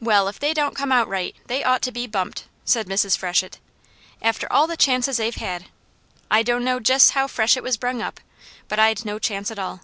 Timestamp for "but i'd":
8.66-9.04